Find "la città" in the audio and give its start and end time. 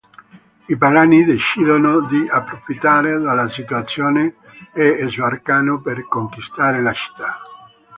6.81-7.37